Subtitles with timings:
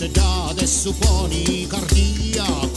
[0.00, 2.69] se dà adesso buoni cardiaco